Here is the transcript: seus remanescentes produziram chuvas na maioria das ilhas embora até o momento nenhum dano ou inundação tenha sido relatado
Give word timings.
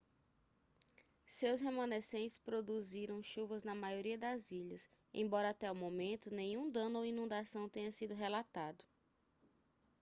seus 1.27 1.61
remanescentes 1.61 2.39
produziram 2.39 3.21
chuvas 3.21 3.63
na 3.63 3.75
maioria 3.75 4.17
das 4.17 4.51
ilhas 4.51 4.89
embora 5.13 5.51
até 5.51 5.71
o 5.71 5.75
momento 5.75 6.33
nenhum 6.33 6.71
dano 6.71 6.97
ou 6.97 7.05
inundação 7.05 7.69
tenha 7.69 7.91
sido 7.91 8.15
relatado 8.15 8.83